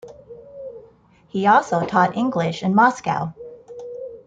He 1.27 1.45
also 1.45 1.85
taught 1.85 2.17
English 2.17 2.63
in 2.63 2.73
Moscow. 2.73 3.35